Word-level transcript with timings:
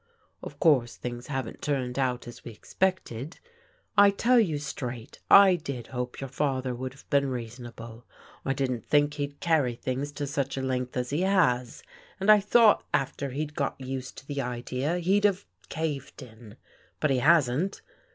Of 0.41 0.59
course 0.59 0.95
things 0.95 1.27
haven't 1.27 1.61
turned 1.61 1.99
out 1.99 2.27
as 2.27 2.43
we 2.43 2.49
expected. 2.51 3.39
I 3.95 4.09
tell 4.09 4.39
you 4.39 4.57
straight 4.57 5.19
I 5.29 5.57
did 5.57 5.85
hope 5.89 6.19
your 6.19 6.27
father 6.27 6.73
would 6.73 6.93
have 6.93 7.07
been 7.11 7.29
reasonable; 7.29 8.07
I 8.43 8.53
didn't 8.55 8.83
think 8.87 9.13
he'd 9.13 9.39
carry 9.39 9.75
things 9.75 10.11
to 10.13 10.25
such 10.25 10.57
a 10.57 10.63
length 10.63 10.97
as 10.97 11.11
he 11.11 11.21
has, 11.21 11.83
and 12.19 12.31
I 12.31 12.39
thought 12.39 12.83
after 12.91 13.29
he'd 13.29 13.53
got 13.53 13.79
used 13.79 14.17
to 14.17 14.27
the 14.27 14.41
idea 14.41 14.97
he'd 14.97 15.23
have— 15.25 15.45
caved 15.69 16.23
in. 16.23 16.55
But 16.99 17.11
he 17.11 17.19
hasn't. 17.19 17.83